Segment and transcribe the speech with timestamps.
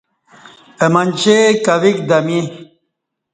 [0.83, 2.45] اہ منچے کویک دمیں